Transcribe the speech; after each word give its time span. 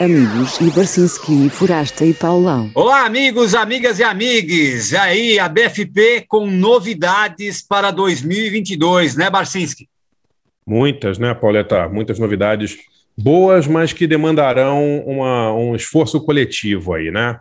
amigos 0.00 0.60
e 0.60 0.70
Barcinski, 0.70 1.50
Forasta 1.50 2.04
e 2.04 2.14
Paulão. 2.14 2.70
Olá, 2.72 3.04
amigos, 3.04 3.54
amigas 3.54 3.98
e 3.98 4.04
amigues. 4.04 4.94
Aí, 4.94 5.38
a 5.38 5.48
BFP 5.48 6.24
com 6.28 6.46
novidades 6.46 7.60
para 7.60 7.90
2022, 7.90 9.16
né, 9.16 9.28
Barcinski? 9.28 9.88
Muitas, 10.64 11.18
né, 11.18 11.34
Pauleta? 11.34 11.88
Muitas 11.88 12.18
novidades 12.18 12.78
boas, 13.16 13.66
mas 13.66 13.92
que 13.92 14.06
demandarão 14.06 15.02
uma, 15.04 15.52
um 15.52 15.74
esforço 15.74 16.20
coletivo 16.20 16.94
aí, 16.94 17.10
né? 17.10 17.40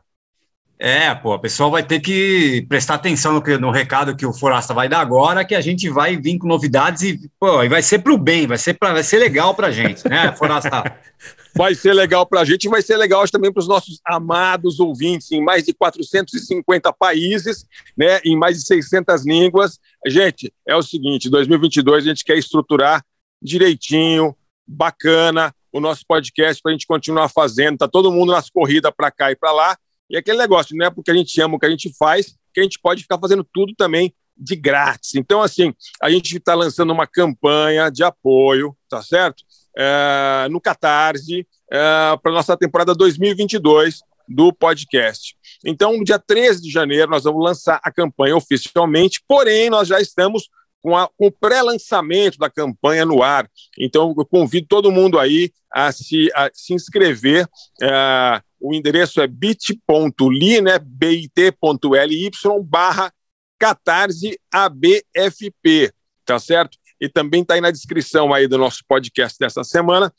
É, 0.80 1.14
pô, 1.16 1.34
o 1.34 1.40
pessoal 1.40 1.72
vai 1.72 1.82
ter 1.82 2.00
que 2.00 2.64
prestar 2.70 2.96
atenção 2.96 3.34
no, 3.34 3.60
no 3.60 3.72
recado 3.72 4.16
que 4.16 4.26
o 4.26 4.34
Forasta 4.34 4.76
vai 4.76 4.88
dar 4.88 5.00
agora, 5.00 5.44
que 5.44 5.56
a 5.56 5.62
gente 5.62 5.90
vai 5.90 6.16
vir 6.16 6.38
com 6.38 6.48
novidades 6.48 7.02
e, 7.02 7.32
pô, 7.40 7.64
e 7.64 7.70
vai 7.70 7.82
ser 7.82 8.00
para 8.00 8.14
o 8.14 8.18
bem, 8.18 8.46
vai 8.46 8.60
ser, 8.60 8.76
pra, 8.76 8.94
vai 8.94 9.02
ser 9.02 9.18
legal 9.18 9.56
para 9.56 9.68
a 9.68 9.72
gente, 9.72 10.08
né, 10.08 10.32
Forasta? 10.34 10.96
vai 11.58 11.74
ser 11.74 11.94
legal 11.94 12.28
para 12.28 12.42
a 12.42 12.46
gente 12.46 12.66
e 12.66 12.70
vai 12.70 12.84
ser 12.84 12.96
legal 12.96 13.28
também 13.28 13.52
para 13.52 13.62
os 13.62 13.68
nossos 13.68 14.00
amados 14.06 14.80
ouvintes 14.80 15.32
em 15.32 15.44
mais 15.44 15.64
de 15.64 15.74
450 15.74 16.94
países, 16.94 17.66
né, 17.98 18.20
em 18.24 18.38
mais 18.38 18.58
de 18.60 18.68
600 18.68 19.26
línguas. 19.26 19.80
Gente, 20.06 20.54
é 20.68 20.76
o 20.76 20.84
seguinte, 20.84 21.28
2022 21.28 22.04
a 22.04 22.10
gente 22.10 22.24
quer 22.24 22.38
estruturar 22.38 23.04
direitinho, 23.42 24.36
bacana, 24.68 25.52
o 25.74 25.80
nosso 25.80 26.04
podcast 26.08 26.62
para 26.62 26.72
a 26.72 26.74
gente 26.74 26.86
continuar 26.86 27.30
fazendo. 27.30 27.80
Tá 27.80 27.88
todo 27.88 28.12
mundo 28.12 28.32
nas 28.32 28.48
corridas 28.48 28.92
para 28.96 29.10
cá 29.10 29.32
e 29.32 29.36
para 29.36 29.52
lá 29.52 29.76
e 30.10 30.18
aquele 30.18 30.38
negócio, 30.38 30.76
não 30.76 30.86
é 30.86 30.90
porque 30.90 31.12
a 31.12 31.16
gente 31.16 31.40
ama 31.42 31.56
o 31.56 31.60
que 31.60 31.66
a 31.66 31.70
gente 31.70 31.92
faz, 31.98 32.36
que 32.54 32.60
a 32.60 32.64
gente 32.64 32.80
pode 32.80 33.02
ficar 33.02 33.20
fazendo 33.20 33.48
tudo 33.54 33.74
também 33.76 34.14
de 34.36 34.56
grátis. 34.56 35.16
Então, 35.16 35.42
assim, 35.42 35.74
a 36.02 36.10
gente 36.10 36.38
está 36.38 36.54
lançando 36.54 36.94
uma 36.94 37.08
campanha 37.08 37.90
de 37.90 38.04
apoio, 38.04 38.76
tá 38.90 39.02
certo? 39.02 39.44
É, 39.78 40.48
no 40.50 40.62
Catarse, 40.62 41.46
é, 41.72 42.18
para 42.22 42.32
a 42.32 42.36
nossa 42.36 42.56
temporada 42.56 42.94
2022 42.94 44.00
do 44.28 44.54
podcast. 44.54 45.36
Então, 45.66 45.98
no 45.98 46.04
dia 46.04 46.20
13 46.20 46.62
de 46.62 46.70
janeiro, 46.70 47.10
nós 47.10 47.24
vamos 47.24 47.44
lançar 47.44 47.80
a 47.84 47.92
campanha 47.92 48.36
oficialmente, 48.36 49.22
porém, 49.28 49.70
nós 49.70 49.88
já 49.88 50.00
estamos 50.00 50.50
com, 50.82 50.96
a, 50.96 51.08
com 51.18 51.28
o 51.28 51.32
pré-lançamento 51.32 52.38
da 52.38 52.50
campanha 52.50 53.06
no 53.06 53.24
ar. 53.24 53.50
Então, 53.80 54.14
eu 54.18 54.26
convido 54.26 54.68
todo 54.68 54.92
mundo 54.92 55.18
aí 55.20 55.52
a 55.74 55.92
se, 55.92 56.30
a 56.36 56.50
se 56.54 56.74
inscrever. 56.74 57.48
É, 57.82 58.42
o 58.68 58.74
endereço 58.74 59.22
é 59.22 59.28
bit.ly, 59.28 60.62
né, 60.62 60.80
bit.ly 60.80 62.32
barra 62.64 63.14
catarse 63.60 64.40
ABFP, 64.52 65.92
tá 66.26 66.38
certo? 66.40 66.78
E 67.00 67.08
também 67.08 67.42
está 67.42 67.54
aí 67.54 67.62
na 67.62 67.72
descrição 67.72 68.34
aí 68.34 68.48
do 68.48 68.58
nosso 68.58 68.84
podcast 68.88 69.38
dessa 69.40 69.64
semana 69.64 70.14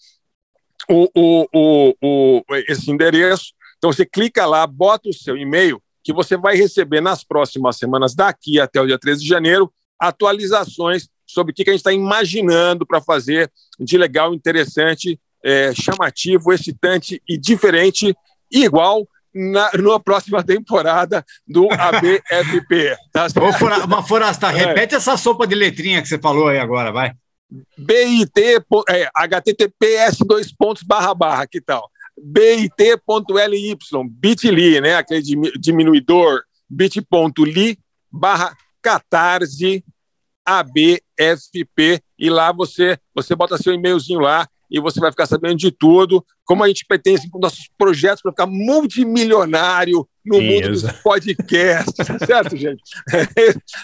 o, 0.88 1.08
o, 1.14 1.46
o, 1.52 1.94
o, 2.02 2.42
esse 2.68 2.90
endereço. 2.90 3.52
Então 3.76 3.92
você 3.92 4.04
clica 4.04 4.46
lá, 4.46 4.66
bota 4.66 5.08
o 5.08 5.14
seu 5.14 5.36
e-mail, 5.36 5.82
que 6.02 6.12
você 6.12 6.36
vai 6.36 6.56
receber 6.56 7.00
nas 7.00 7.24
próximas 7.24 7.76
semanas, 7.76 8.14
daqui 8.14 8.60
até 8.60 8.80
o 8.80 8.86
dia 8.86 8.98
13 8.98 9.22
de 9.22 9.28
janeiro, 9.28 9.72
atualizações 9.98 11.08
sobre 11.26 11.52
o 11.52 11.54
que 11.54 11.62
a 11.62 11.72
gente 11.72 11.80
está 11.80 11.92
imaginando 11.92 12.86
para 12.86 13.00
fazer 13.00 13.50
de 13.78 13.98
legal, 13.98 14.34
interessante, 14.34 15.20
é, 15.44 15.72
chamativo, 15.74 16.52
excitante 16.52 17.22
e 17.28 17.36
diferente 17.36 18.14
igual 18.50 19.06
na, 19.34 19.70
na 19.72 20.00
próxima 20.00 20.42
temporada 20.42 21.24
do 21.46 21.68
ABFP. 21.70 22.96
Tá 23.12 23.26
Ô, 23.40 23.52
Fora, 23.52 23.84
uma 23.84 24.02
Forasta, 24.02 24.48
é. 24.48 24.66
repete 24.66 24.94
essa 24.94 25.16
sopa 25.16 25.46
de 25.46 25.54
letrinha 25.54 26.02
que 26.02 26.08
você 26.08 26.18
falou 26.18 26.48
aí 26.48 26.58
agora, 26.58 26.90
vai. 26.90 27.12
BIT, 27.78 28.38
é, 28.90 29.08
HTTPS 29.14 30.18
dois 30.26 30.52
pontos 30.52 30.82
barra 30.82 31.14
barra, 31.14 31.46
que 31.46 31.60
tal? 31.60 31.90
bit.ly, 32.22 33.76
bit.ly, 34.10 34.80
né, 34.80 34.96
aquele 34.96 35.22
diminuidor, 35.58 36.42
bit.ly 36.68 37.78
barra 38.10 38.56
catarse 38.82 39.84
ABFP, 40.44 42.00
e 42.18 42.30
lá 42.30 42.52
você, 42.52 42.98
você 43.14 43.34
bota 43.34 43.58
seu 43.58 43.74
e-mailzinho 43.74 44.20
lá 44.20 44.48
e 44.70 44.80
você 44.80 45.00
vai 45.00 45.10
ficar 45.10 45.26
sabendo 45.26 45.56
de 45.56 45.70
tudo, 45.70 46.24
como 46.44 46.64
a 46.64 46.68
gente 46.68 46.86
pretende 46.86 47.28
com 47.28 47.38
nossos 47.38 47.68
projetos 47.76 48.22
para 48.22 48.32
ficar 48.32 48.46
multimilionário 48.46 50.08
no 50.24 50.40
Isso. 50.40 50.52
mundo 50.52 50.72
dos 50.72 50.92
podcasts, 51.02 52.06
tá 52.06 52.18
certo, 52.26 52.56
gente? 52.56 52.82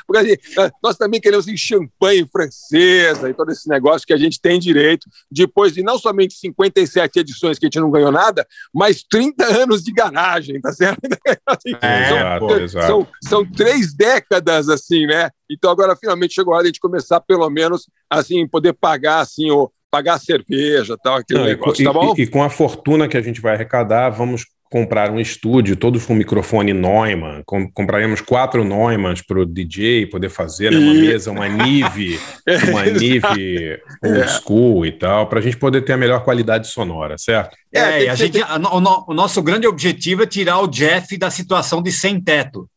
Porque 0.06 0.18
assim, 0.18 0.70
nós 0.82 0.96
também 0.96 1.20
queremos 1.20 1.46
ir 1.46 1.56
champanhe 1.58 2.26
francesa 2.30 3.28
e 3.28 3.34
todo 3.34 3.50
esse 3.50 3.68
negócio 3.68 4.06
que 4.06 4.12
a 4.12 4.16
gente 4.16 4.40
tem 4.40 4.58
direito, 4.58 5.06
depois 5.30 5.72
de 5.72 5.82
não 5.82 5.98
somente 5.98 6.34
57 6.34 7.18
edições 7.18 7.58
que 7.58 7.66
a 7.66 7.68
gente 7.68 7.80
não 7.80 7.90
ganhou 7.90 8.12
nada, 8.12 8.46
mas 8.72 9.02
30 9.02 9.44
anos 9.44 9.82
de 9.82 9.92
garagem, 9.92 10.60
tá 10.60 10.72
certo? 10.72 11.00
Assim, 11.46 11.74
é, 11.80 12.08
são, 12.08 12.38
pô, 12.38 12.68
são, 12.68 13.08
são, 13.22 13.52
três 13.52 13.94
décadas, 13.94 14.68
assim, 14.68 15.06
né? 15.06 15.30
Então 15.50 15.70
agora 15.70 15.96
finalmente 15.96 16.34
chegou 16.34 16.52
a 16.52 16.56
hora 16.56 16.64
de 16.64 16.68
a 16.68 16.72
gente 16.72 16.80
começar, 16.80 17.20
pelo 17.20 17.48
menos, 17.50 17.88
assim, 18.08 18.46
poder 18.48 18.72
pagar 18.72 19.20
assim, 19.20 19.50
o, 19.50 19.70
pagar 19.94 20.19
cerveja, 20.19 20.97
tal, 21.00 21.19
aquele 21.19 21.38
Não, 21.38 21.47
negócio, 21.47 21.81
e, 21.81 21.84
tá 21.84 21.93
bom? 21.93 22.15
E, 22.19 22.22
e, 22.22 22.27
com 22.27 22.43
a 22.43 22.50
fortuna 22.50 23.06
que 23.06 23.16
a 23.16 23.22
gente 23.22 23.41
vai 23.41 23.55
arrecadar, 23.55 24.10
vamos 24.10 24.44
comprar 24.69 25.09
um 25.09 25.21
estúdio, 25.21 25.77
todos 25.77 26.05
com 26.05 26.16
microfone 26.16 26.72
Neumann, 26.72 27.44
com, 27.47 27.71
compraremos 27.71 28.21
quatro 28.21 28.65
Neumanns 28.65 29.22
para 29.22 29.38
o 29.38 29.47
DJ 29.47 30.06
poder 30.06 30.31
fazer, 30.31 30.72
né, 30.72 30.78
uma 30.78 30.94
mesa, 30.94 31.31
uma 31.31 31.49
Nive, 31.49 32.19
uma 32.69 32.84
Nive 32.87 33.78
old 34.03 34.21
é. 34.21 34.27
school 34.27 34.84
e 34.84 34.91
tal, 34.91 35.28
para 35.28 35.38
a 35.38 35.43
gente 35.43 35.56
poder 35.56 35.82
ter 35.82 35.93
a 35.93 35.97
melhor 35.97 36.25
qualidade 36.25 36.66
sonora, 36.66 37.16
certo? 37.16 37.56
É, 37.72 38.06
é 38.06 38.11
a 38.11 38.16
gente, 38.16 38.43
a, 38.43 38.56
o, 38.56 39.12
o 39.12 39.15
nosso 39.15 39.41
grande 39.44 39.69
objetivo 39.69 40.25
é 40.25 40.26
tirar 40.26 40.59
o 40.59 40.66
Jeff 40.66 41.16
da 41.16 41.31
situação 41.31 41.81
de 41.81 41.93
sem 41.93 42.21
teto. 42.21 42.69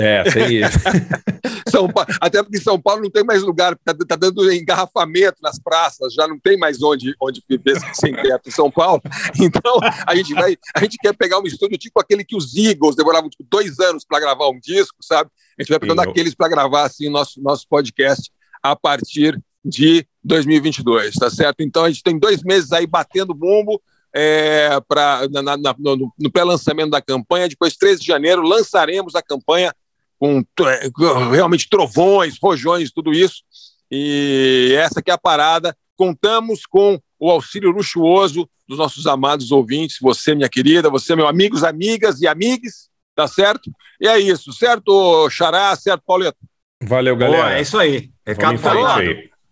É, 0.00 0.22
tem 0.24 0.56
isso. 0.56 0.78
São 1.70 1.88
até 2.20 2.42
porque 2.42 2.58
São 2.58 2.80
Paulo 2.80 3.02
não 3.02 3.10
tem 3.10 3.24
mais 3.24 3.42
lugar, 3.42 3.72
está 3.72 3.94
tá 3.94 4.16
dando 4.16 4.52
engarrafamento 4.52 5.36
nas 5.42 5.58
praças, 5.58 6.12
já 6.14 6.26
não 6.26 6.38
tem 6.38 6.58
mais 6.58 6.82
onde, 6.82 7.14
onde 7.20 7.42
viver 7.48 7.78
sem 7.94 8.14
teto 8.14 8.48
em 8.48 8.52
São 8.52 8.70
Paulo. 8.70 9.00
Então, 9.40 9.78
a 10.06 10.14
gente 10.14 10.34
vai, 10.34 10.56
a 10.74 10.80
gente 10.80 10.96
quer 10.98 11.14
pegar 11.16 11.38
um 11.38 11.46
estúdio 11.46 11.78
tipo 11.78 11.98
aquele 12.00 12.24
que 12.24 12.36
os 12.36 12.54
Eagles 12.56 12.94
demoravam 12.94 13.28
tipo, 13.28 13.44
dois 13.50 13.78
anos 13.78 14.04
para 14.04 14.20
gravar 14.20 14.48
um 14.48 14.58
disco, 14.58 14.96
sabe? 15.00 15.30
A 15.58 15.62
gente 15.62 15.70
vai 15.70 15.78
pegando 15.78 16.02
Sim, 16.02 16.08
aqueles 16.08 16.34
para 16.34 16.48
gravar 16.48 16.82
assim 16.84 17.08
o 17.08 17.10
nosso, 17.10 17.40
nosso 17.42 17.66
podcast 17.68 18.30
a 18.62 18.76
partir 18.76 19.40
de 19.64 20.06
2022, 20.22 21.14
tá 21.14 21.30
certo? 21.30 21.60
Então, 21.60 21.84
a 21.84 21.90
gente 21.90 22.02
tem 22.02 22.18
dois 22.18 22.42
meses 22.42 22.72
aí 22.72 22.86
batendo 22.86 23.34
bumbo, 23.34 23.80
é, 24.14 24.80
pra, 24.88 25.26
na, 25.30 25.56
na, 25.56 25.74
no, 25.78 26.12
no 26.18 26.30
pré-lançamento 26.30 26.90
da 26.90 27.00
campanha. 27.00 27.48
Depois, 27.48 27.76
13 27.76 28.00
de 28.00 28.06
janeiro, 28.06 28.42
lançaremos 28.42 29.14
a 29.14 29.22
campanha 29.22 29.74
com 30.20 30.44
é, 30.66 30.90
realmente 31.32 31.66
trovões, 31.68 32.36
rojões, 32.40 32.92
tudo 32.92 33.10
isso. 33.10 33.42
E 33.90 34.74
essa 34.76 35.02
que 35.02 35.10
é 35.10 35.14
a 35.14 35.18
parada. 35.18 35.74
Contamos 35.96 36.66
com 36.66 37.00
o 37.18 37.30
auxílio 37.30 37.70
luxuoso 37.70 38.48
dos 38.68 38.78
nossos 38.78 39.06
amados 39.06 39.50
ouvintes, 39.50 39.96
você, 40.00 40.34
minha 40.34 40.48
querida, 40.48 40.88
você, 40.88 41.16
meus 41.16 41.28
amigos, 41.28 41.64
amigas 41.64 42.20
e 42.20 42.28
amigues, 42.28 42.88
tá 43.16 43.26
certo? 43.26 43.70
E 44.00 44.06
é 44.06 44.18
isso, 44.18 44.52
certo, 44.52 45.28
Xará, 45.28 45.74
certo, 45.74 46.02
Pauleta? 46.06 46.38
Valeu, 46.82 47.16
galera. 47.16 47.42
Boa, 47.42 47.54
é 47.54 47.60
isso 47.62 47.78
aí. 47.78 48.10
Recado 48.24 48.60
dado. 48.60 49.02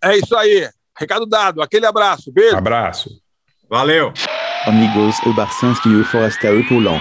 É 0.02 0.16
isso 0.16 0.36
aí. 0.36 0.68
Recado 0.96 1.26
dado. 1.26 1.60
Aquele 1.60 1.84
abraço. 1.84 2.32
Beijo. 2.32 2.56
Abraço. 2.56 3.10
Valeu. 3.68 4.12
Amigos, 4.64 5.16
o 5.26 5.32
Barcinski 5.34 5.88
e 5.88 5.96
o 5.96 6.04
Forastal 6.04 6.54
Paulão. 6.68 7.00